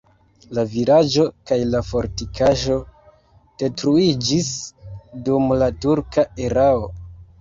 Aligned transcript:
La 0.57 0.61
vilaĝo 0.75 1.25
kaj 1.49 1.57
la 1.73 1.81
fortikaĵo 1.89 2.77
detruiĝis 3.63 4.49
dum 5.29 5.47
la 5.65 5.69
turka 5.85 6.25
erao. 6.49 6.83